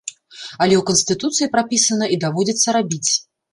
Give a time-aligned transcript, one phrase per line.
[0.63, 3.07] Але ў канстытуцыі прапісана і даводзіцца рабіць.